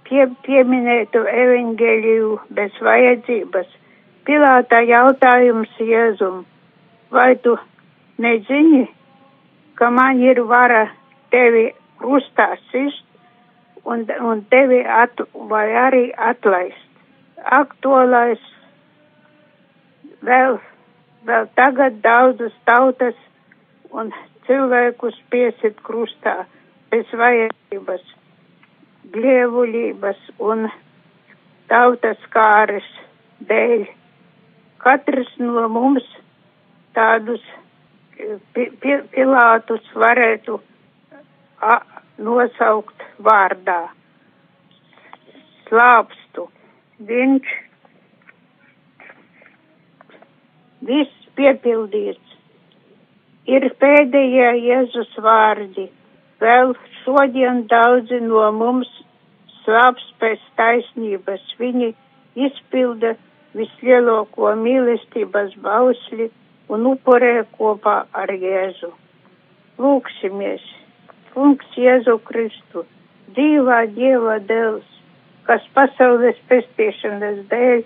[0.05, 3.71] pie, pieminētu evaņģēliju bez vajadzības.
[4.25, 6.43] Pilātā jautājums Jēzum,
[7.13, 7.55] vai tu
[8.21, 8.85] nezini,
[9.77, 10.87] ka man ir vara
[11.33, 11.67] tevi
[12.01, 13.03] krustā sist
[13.85, 16.81] un, un tevi at, vai arī atlaist?
[17.59, 18.41] Aktuālais
[20.25, 20.57] vēl,
[21.29, 23.17] vēl tagad daudzas tautas
[23.93, 24.09] un
[24.47, 26.39] cilvēkus piesit krustā
[26.89, 28.15] bez vajadzības
[29.13, 30.67] glievulības un
[31.69, 32.87] tautas kāres
[33.49, 33.85] dēļ.
[34.85, 36.05] Katrs no mums
[36.95, 37.43] tādus
[38.53, 40.59] pi, pi, pilātus varētu
[42.21, 43.79] nosaukt vārdā.
[45.65, 46.47] Slāpstu.
[47.09, 47.53] Viņš
[50.85, 52.21] viss piepildīts.
[53.45, 55.89] Ir pēdējie Jēzus vārdi.
[56.43, 58.89] Vēl šodien daudzi no mums
[59.63, 61.43] slāps pēc taisnības.
[61.60, 61.93] Viņi
[62.48, 63.13] izpilda
[63.56, 66.28] vislielāko mīlestības bausli
[66.76, 68.91] un upurē kopā ar Jēzu.
[69.80, 70.63] Lūksimies,
[71.34, 72.86] Kungs Jēzu Kristu,
[73.36, 74.88] dzīvā Dieva dēls,
[75.48, 77.84] kas pasaules pestīšanas dēļ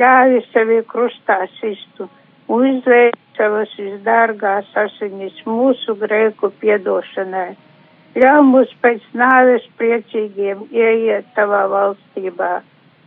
[0.00, 2.08] ļāvi sevi krustā sistu
[2.48, 7.50] un izvēl savas visdārgās asinis mūsu grēku piedošanai
[8.18, 12.50] Ļauj mums pēc nāves priecīgiem ieiet tavā valstībā.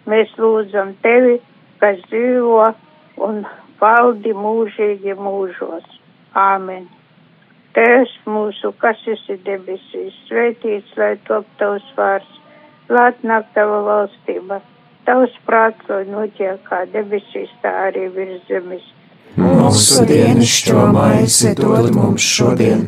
[0.07, 1.41] Mēs lūdzam tevi,
[1.83, 2.69] kas dzīvo
[3.27, 3.43] un
[3.81, 5.83] valdi mūžīgi mūžos.
[6.39, 6.87] Āmen.
[7.75, 12.39] Tēvs mūsu, kas esi debesīs, svētīts, lai top tavs vārds,
[12.93, 14.61] lāt nāk tava valstība,
[15.07, 18.85] tavs prāts, lai notiek kā debesīs, tā arī virs zemes.
[19.41, 22.87] Mūsu dienascho maizi dod mums šodien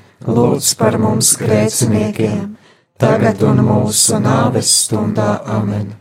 [0.27, 2.55] Lūdz par mums grēciniekiem,
[3.01, 5.93] tagad un mūsu nāves stundā amen.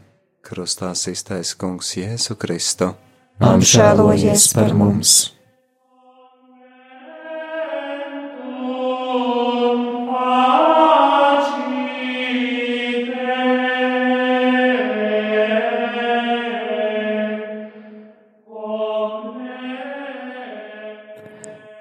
[0.45, 2.95] Krustā iztaisa kungs Jēzu Kristu.
[3.41, 5.40] Apžēlojies par mums!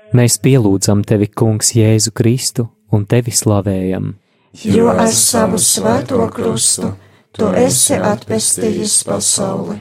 [0.10, 4.15] Mēs pielūdzam tevi, Kungs, Jēzu Kristu un tevi slavējam.
[4.65, 6.89] Jo ar savu svēto krustu
[7.38, 9.78] tu esi atpestījis pasauli.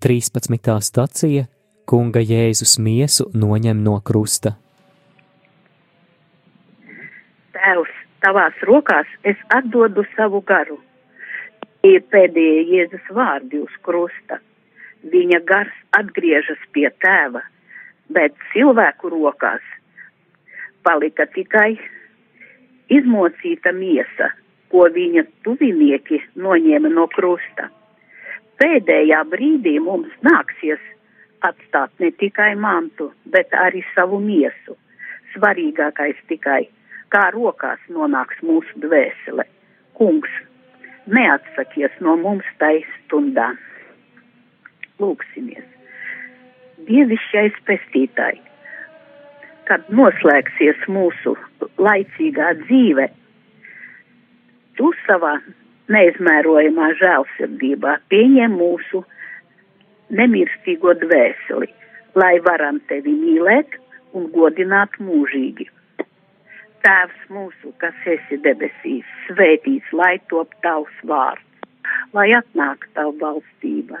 [0.00, 0.70] 13.
[0.80, 1.44] stacija
[1.84, 4.54] Kunga Jēzus miesu noņem no krusta.
[7.52, 7.92] Tēvs,
[8.24, 10.80] tavās rokās es atdodu savu garu.
[11.84, 14.40] Ir pēdējie Jēzus vārdi uz krusta.
[15.04, 17.44] Viņa gars atgriežas pie tēva
[18.14, 19.64] bet cilvēku rokās
[20.84, 21.74] palika tikai
[22.90, 24.30] izmocīta miesa,
[24.70, 27.68] ko viņa tuvinieki noņēma no krusta.
[28.60, 30.82] Pēdējā brīdī mums nāksies
[31.46, 34.76] atstāt ne tikai mantu, bet arī savu miesu.
[35.34, 36.62] Svarīgākais tikai,
[37.14, 39.46] kā rokās nonāks mūsu dvēsele.
[39.96, 40.30] Kungs,
[41.06, 43.52] neatsakies no mums tai stundā.
[45.00, 45.79] Lūksimies!
[46.88, 48.40] Dievišķais pestītāji.
[49.68, 51.36] Kad noslēgsies mūsu
[51.78, 53.06] laicīgā dzīve,
[54.78, 55.36] tu savā
[55.90, 59.02] neizmērojamā žēlsirdībā pieņem mūsu
[60.20, 61.70] nemirstīgo dvēseli,
[62.18, 63.76] lai varam tevi mīlēt
[64.16, 65.68] un godināt mūžīgi.
[66.84, 71.44] Tēvs mūsu, kas esi debesīs, svētīts, lai top tavs vārds,
[72.16, 74.00] lai atnāk tava valstība,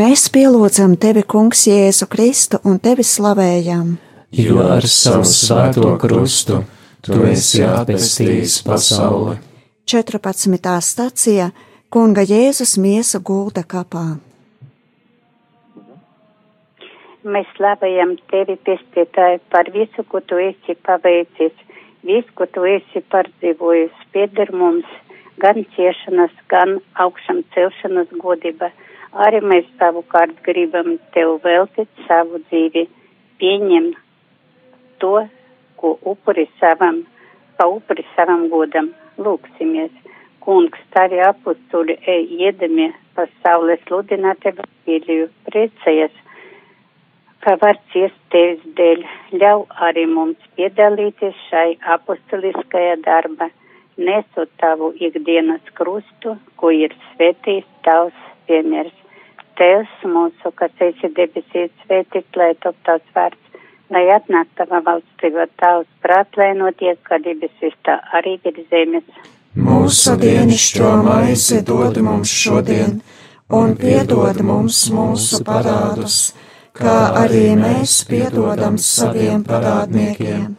[0.00, 3.88] Mēs pielūdzam tevi, Kungs, Jēzu Kristu un tevi slavējam.
[4.32, 6.62] Jo ar savu svēto krustu
[7.04, 9.34] tu esi atpestījis pasauli.
[9.90, 10.72] 14.
[10.86, 11.50] stacija
[11.92, 14.06] Kunga Jēzus miesa gulda kapā.
[17.34, 21.66] Mēs slavējam tevi, pestītāji, par visu, ko tu esi paveicis,
[22.08, 24.88] visu, ko tu esi pārdzīvojis, pieder mums
[25.44, 28.70] gan ciešanas, gan augšam celšanas godība
[29.12, 32.86] arī mēs savukārt gribam tev veltīt savu dzīvi,
[33.40, 33.92] pieņem
[35.02, 35.26] to,
[35.76, 37.04] ko upuri savam,
[37.56, 38.92] pa upuri savam godam.
[39.20, 39.92] Lūksimies,
[40.40, 46.14] kungs, tavi apusturi ej iedami pasaulē sludināt evaņģīliju, priecājies,
[47.44, 49.04] ka var ciest tevis dēļ,
[49.42, 53.50] ļauj arī mums piedalīties šai apustuliskajā darba,
[53.98, 58.99] nesot tavu ikdienas krustu, ko ir svētījis tavs piemērs.
[59.60, 63.58] Tēvs mūsu, kas esi debesīs, svētīts, lai top tavs vārds,
[63.92, 69.04] lai atnāk tava valstība tavs prāt, lai notiek, kā debesis tā arī virs zemes.
[69.60, 73.00] Mūsu dienišķo maizi dod mums šodien,
[73.60, 76.18] un piedod mums mūsu parādus,
[76.80, 80.54] kā arī mēs piedodam saviem parādniekiem,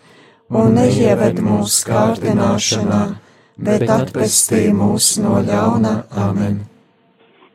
[0.51, 3.05] un neieved mūsu kārdināšanā,
[3.57, 5.95] bet atpestī mūs no ļauna.
[6.27, 6.67] Amen!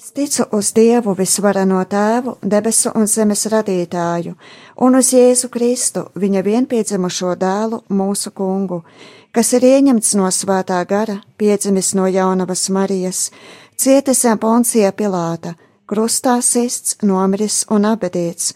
[0.00, 4.32] Es ticu uz Dievu visvarano tēvu, debesu un zemes radītāju,
[4.80, 8.78] un uz Jēzu Kristu, viņa vienpiedzimušo dēlu, mūsu kungu,
[9.36, 13.26] kas ir ieņemts no svētā gara, piedzimis no jaunavas Marijas,
[13.76, 15.52] cietis zem Poncija Pilāta,
[15.84, 18.54] krustā sists, nomiris un abedīts,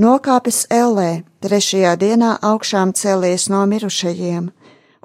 [0.00, 4.48] nokāpis Ellē, trešajā dienā augšām cēlies no mirušajiem,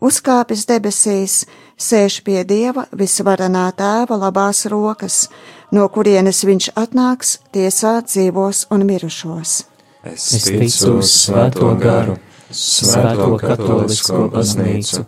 [0.02, 1.42] uzkāpis debesīs,
[1.76, 5.26] sēž pie Dieva visvarenā tēva labās rokas,
[5.72, 9.56] no kurienes viņš atnāks tiesāt dzīvos un mirušos.
[10.08, 12.18] Es ticu uz svēto garu,
[12.50, 15.06] svēto katolisko baznīcu,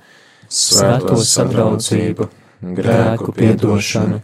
[0.47, 2.29] svēto sadraudzību,
[2.77, 4.21] grēku piedošanu,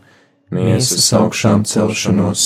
[0.55, 2.45] miesas augšām celšanos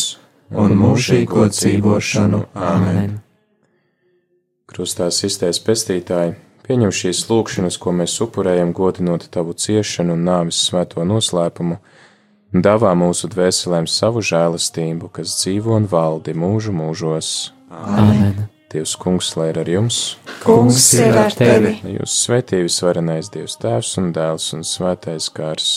[0.53, 2.45] un mūžīgo dzīvošanu.
[2.55, 3.19] Āmen!
[4.73, 11.03] Krustā iztais pestītāji, pieņem šīs lūkšanas, ko mēs upurējam, godinot tavu ciešanu un nāvis svēto
[11.05, 11.77] noslēpumu
[12.53, 17.49] Dāvā mūsu dvēselēm savu žēlastību, kas dzīvo un valdi mūžu mūžos.
[17.73, 18.43] Amen!
[18.69, 19.97] Dievs, kungs, lai ir ar jums!
[20.43, 21.79] Kungs ir ar tevi!
[21.95, 25.71] Jūs svētījus varenais Dievs Tēvs un Dēls un Svētais Gars.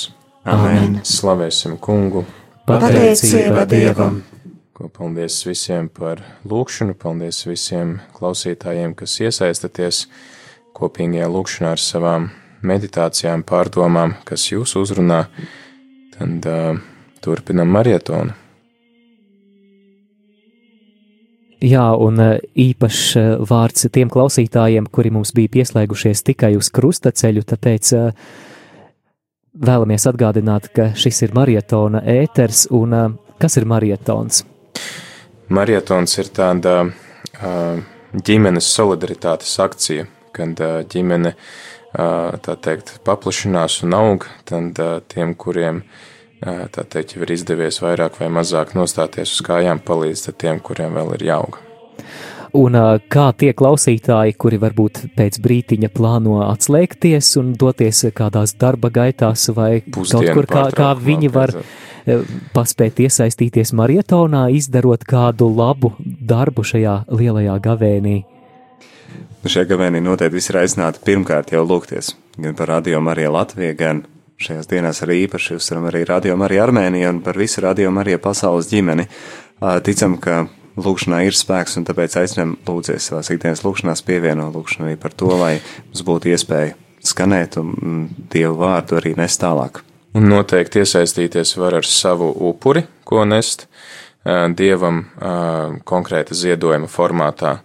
[0.44, 1.00] Amen!
[1.00, 2.26] Slavēsim kungu!
[2.68, 4.20] Pateicība Dievam!
[4.76, 10.06] Ko paldies visiem par lūkšanu, paldies visiem klausītājiem, kas iesaistaties
[10.76, 15.24] kopīgajā lūkšanā ar savām meditācijām, pārdomām, kas jūs uzrunā,
[16.18, 16.82] tad uh,
[17.24, 18.34] turpinam marietonu.
[21.64, 23.04] Jā, un īpašs
[23.48, 27.92] vārds tiem klausītājiem, kuri mums bija pieslēgušies tikai uz krustaceļu, tāpēc
[29.64, 34.44] vēlamies atgādināt, ka šis ir marietona ēters, un kas ir marietons?
[35.48, 36.76] Marietons ir tāda
[38.12, 40.04] ģimenes solidaritātes akcija,
[40.36, 40.60] kad
[40.92, 41.32] ģimene
[41.96, 44.78] tā teikt paplašinās un aug, tad
[45.12, 45.82] tiem, kuriem
[46.40, 51.16] tā teikt jau ir izdevies vairāk vai mazāk nostāties uz kājām, palīdz tiem, kuriem vēl
[51.16, 51.62] ir jāaug.
[52.56, 52.76] Un
[53.12, 59.82] kā tie klausītāji, kuri varbūt pēc brītiņa plāno atslēgties un doties kādās darba gaitās vai
[59.82, 61.52] Pusdienu kaut kur, kā, kā viņi var
[62.54, 68.16] paspēt iesaistīties marietonā, izdarot kādu labu darbu šajā lielajā gavēnī?
[69.46, 72.08] Nu, šajā gavēnī noteikti visi ir aicināti pirmkārt jau lūgties
[72.42, 74.00] gan par radio Mariju Latviju, gan
[74.42, 78.66] šajās dienās arī īpaši uzsveram arī radio Mariju Armēniju un par visu radio Mariju pasaules
[78.72, 79.04] ģimeni.
[79.86, 80.40] Ticam, ka
[80.74, 85.30] lūkšanā ir spēks, un tāpēc aicinām lūdzies savās ikdienas lūkšanās pievieno lūkšanu arī par to,
[85.38, 86.74] lai mums būtu iespēja
[87.06, 89.84] skanēt un mm, Dievu vārdu arī nest tālāk.
[90.18, 93.68] Un noteikti iesaistīties var ar savu upuri, ko nest
[94.58, 95.04] Dievam
[95.86, 97.60] konkrēta ziedojuma formātā.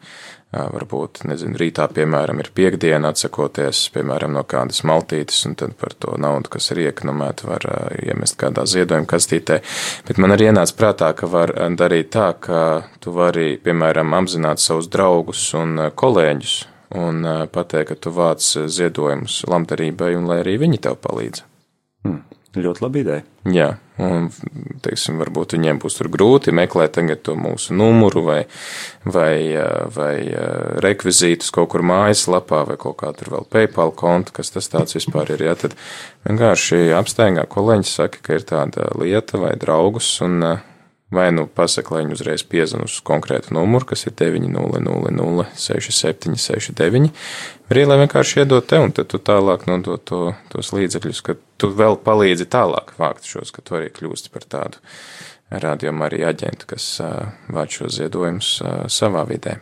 [0.52, 6.18] Varbūt, nezinu, rītā, piemēram, ir piekdiena, atsakoties, piemēram, no kādas maltītes, un tad par to
[6.20, 7.68] naudu, kas ir iekonomēta, var
[8.04, 9.62] iemest kādā ziedojuma kastītē.
[10.10, 12.60] Bet man arī ienāca prātā, ka var darīt tā, ka
[13.00, 16.58] tu vari, piemēram, apzināt savus draugus un kolēģus
[17.00, 17.24] un
[17.56, 21.46] pateikt, ka tu vāc ziedojumus labdarībai, un lai arī viņi tev palīdz.
[22.04, 22.26] Hmm.
[22.52, 23.22] Ļoti labi ideja.
[23.48, 23.68] Jā,
[24.04, 24.26] un,
[24.84, 28.42] teiksim, varbūt viņiem būs grūti meklēt to mūsu numuru vai,
[29.08, 29.56] vai,
[29.96, 30.16] vai
[30.84, 35.32] rekvizītus kaut kur mājaslapā vai kaut kā tur vēl PayPal kontu, kas tas tāds vispār
[35.32, 35.46] ir.
[35.48, 35.78] Jā, tad
[36.28, 40.44] vienkārši apsteigā kolēģis saka, ka ir tāda lieta vai draugus un
[41.12, 47.12] vai nu pasaka, lai viņi uzreiz piezvan uz konkrētu numuru, kas ir 900 6769,
[47.72, 50.22] arī vienkārši iedod te, un tu tālāk nodod to,
[50.54, 54.84] tos līdzekļus, ka tu vēl palīdzi tālāk vākt šos, ka tu arī kļūsti par tādu
[55.52, 56.88] rādījumu arī aģentu, kas
[57.52, 58.54] vāc šos ziedojumus
[58.92, 59.58] savā vidē,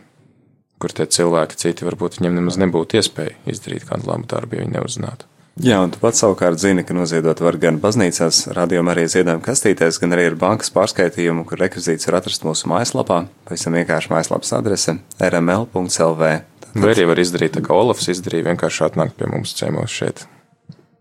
[0.78, 4.78] kur tie cilvēki citi varbūt viņiem nemaz nebūtu iespēja izdarīt kādu labu darbu, ja viņi
[4.78, 5.29] neuzzinātu.
[5.60, 9.98] Jā, un tu pats savukārt zini, ka noziedot var gan baznīcās, rādījumā arī ziedojuma kastītēs,
[10.00, 14.94] gan arī ar bankas pārskaitījumu, kur rekvizīts var atrast mūsu mājaslapā, pavisam vienkārši mājaslapas adrese
[15.20, 16.30] rml.lv.
[16.70, 20.22] Vai arī var izdarīt tā, kā Olafs izdarīja, vienkārši atnākt pie mums ciemos šeit.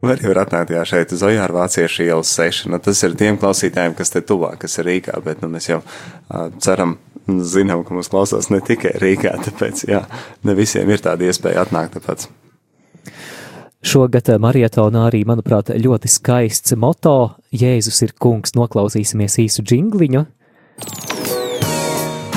[0.04, 2.68] Var atnākt jā, šeit uz Ojāra Vāciešu ielas 6.
[2.74, 5.80] Nu, tas ir tiem klausītājiem, kas te tuvāk, kas ir Rīgā, bet nu, mēs jau
[5.80, 6.98] uh, ceram,
[7.28, 10.04] zinām, ka mūs klausās ne tikai Rīgā, tāpēc jā,
[10.44, 12.28] ne visiem ir tāda iespēja atnākt tāpēc.
[13.80, 18.52] Šogad marietonā arī, manuprāt, ļoti skaists moto Jēzus ir kungs.
[18.58, 20.26] Noklausīsimies īsu jingliņu.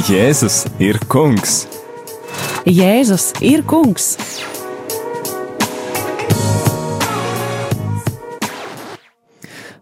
[0.07, 1.65] Jēzus ir kungs!
[2.63, 4.13] Jēzus ir kungs!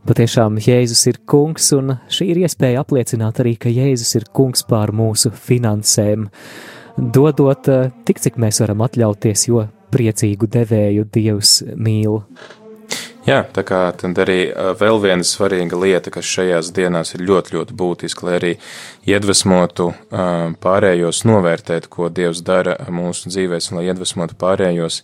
[0.09, 4.95] Patiešām Jēzus ir kungs, un šī ir iespēja apliecināt arī, ka Jēzus ir kungs pār
[4.97, 6.25] mūsu finansēm,
[6.97, 7.69] dodot
[8.09, 12.20] tik, cik mēs varam atļauties, jo priecīgu devēju Dievs mīl.
[13.28, 14.38] Jā, tā kā tad arī
[14.80, 18.53] vēl viena svarīga lieta, kas šajās dienās ir ļoti, ļoti būtiska, lai arī
[19.12, 19.91] iedvesmotu
[20.64, 25.03] pārējos novērtēt, ko Dievs dara mūsu dzīvēs, un lai iedvesmotu pārējos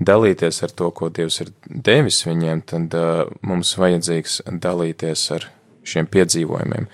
[0.00, 2.96] dalīties ar to, ko Dievs ir devis viņiem, tad
[3.44, 5.50] mums vajadzīgs dalīties ar
[5.88, 6.88] šiem piedzīvojumiem.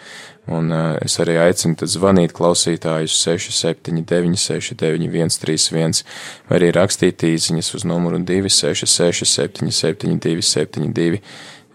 [0.55, 6.03] Un uh, es arī aicinu zvanīt klausītājus 679, 691, 31,
[6.51, 11.23] vai arī rakstīt īsiņas uz numuru 266, 772, 72.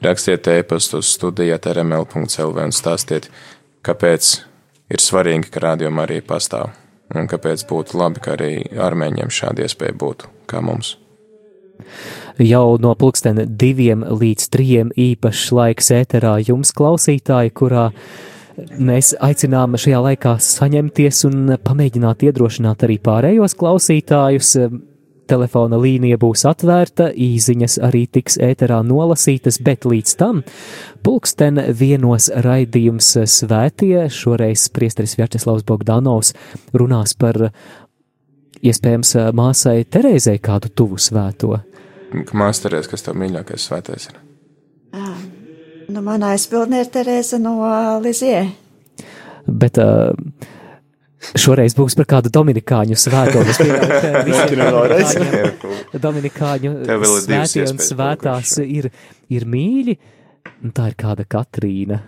[0.06, 3.28] Rakstiet e-pastu uz studijāt rml.lv un stāstiet,
[3.84, 4.32] kāpēc
[4.94, 6.72] ir svarīgi, ka rādījuma arī pastāv,
[7.18, 10.96] un kāpēc būtu labi, ka arī armēņiem šāda iespēja būtu, kā mums.
[12.40, 17.90] Jau no pulksten diviem līdz trijiem īpašs laiks ēterā jums klausītāji, kurā
[18.80, 24.56] mēs aicinām šajā laikā saņemties un pamēģināt iedrošināt arī pārējos klausītājus.
[25.30, 30.42] Telefona līnija būs atvērta, īsiņas arī tiks ēterā nolasītas, bet līdz tam
[31.06, 36.34] pulksten vienos raidījums svētie, šoreiz priesteris Vjačeslavs Bogdanovs
[36.74, 37.52] runās par
[38.66, 41.60] iespējams māsai Terēzei kādu tuvu svēto.
[42.10, 44.24] Terēze, kas tev mīļākais svētais ir?
[44.94, 45.40] Um
[45.90, 47.56] Nu, manā aizbildnē ir Terēza no
[48.04, 48.44] Lizie.
[49.50, 50.14] Bet uh,
[51.40, 53.42] Šoreiz būs par kādu dominikāņu svēto.
[56.06, 58.92] Dominikāņu, dominikāņu svētie un svētās ir,
[59.34, 59.98] ir mīļi.
[60.64, 62.00] Un tā ir kāda Katrīna.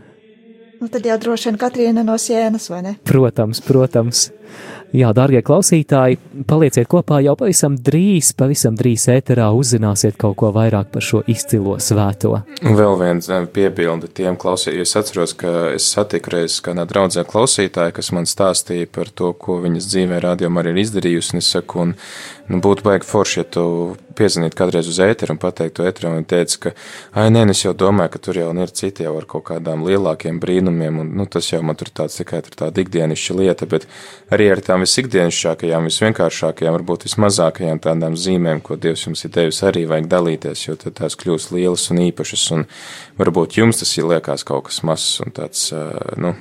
[0.81, 2.95] Nu, tad jau droši vien Katrīna no sienas, vai ne?
[3.05, 4.27] Protams, protams.
[4.91, 6.17] Jā, darbie klausītāji,
[6.49, 11.77] palieciet kopā jau pavisam drīz, pavisam drīz ēterā uzzināsiet kaut ko vairāk par šo izcilo
[11.79, 12.33] svēto.
[12.59, 14.83] Vēl viens piebilde tiem klausītājiem.
[14.83, 19.61] Es atceros, ka es satiku reiz kādā draudzē klausītāju, kas man stāstīja par to, ko
[19.63, 21.37] viņas dzīvē rādījumā arī ir izdarījusi.
[21.37, 21.95] Un es saku, un,
[22.51, 23.65] nu, būtu baigi forši, ja tu
[24.17, 26.73] piezvanītu kādreiz uz ēteru un pateiktu ēteru, un teica, ka,
[27.17, 30.39] ai, nē, es jau domāju, ka tur jau ir citi jau ar kaut kādām lielākiem
[30.41, 33.87] brīnumiem, un, nu, tas jau man tur tāds tikai tur tāda ikdienišķa lieta, bet
[34.33, 39.85] arī ar tām visikdienišķākajām, visvienkāršākajām, varbūt vismazākajām tādām zīmēm, ko Dievs jums ir devis, arī
[39.89, 42.67] vajag dalīties, jo tad tās kļūst lielas un īpašas, un
[43.21, 45.69] varbūt jums tas ir liekas kaut kas mazs un tāds,
[46.21, 46.35] nu,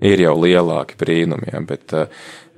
[0.00, 1.94] ir jau lielāki brīnumi, ja, bet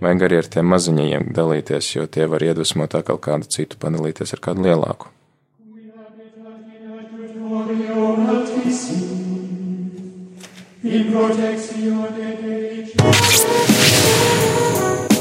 [0.05, 4.45] vajag arī ar tiem maziņajiem dalīties, jo tie var iedvesmot atkal kādu citu padalīties ar
[4.51, 5.13] kādu lielāku.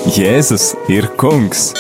[0.07, 1.73] Jēzus ir kungs!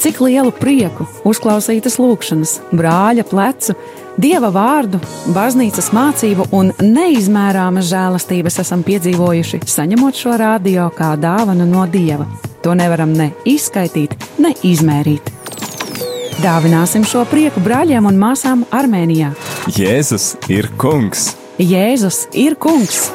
[0.00, 3.74] Cik lielu prieku uzklausītas lūkšanas, brāļa plecu,
[4.16, 4.96] dieva vārdu,
[5.36, 12.24] baznīcas mācību un neizmērāmas žēlastības esam piedzīvojuši, saņemot šo radio kā dāvanu no dieva.
[12.64, 15.28] To nevaram ne izskaidrot, ne izmērīt.
[16.40, 19.34] Dāvināsim šo prieku brāļiem un māsām Armēnijā.
[19.76, 21.34] Jēzus ir kungs!
[21.60, 23.10] Jēzus ir kungs!